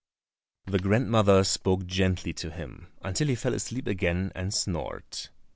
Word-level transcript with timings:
The 0.65 0.79
grandmother 0.79 1.43
spoke 1.43 1.85
gently 1.85 2.33
to 2.33 2.49
him 2.49 2.87
until 3.03 3.27
he 3.27 3.35
fell 3.35 3.53
asleep 3.53 3.85
again 3.85 4.31
and 4.33 4.51
snored. 4.51 5.27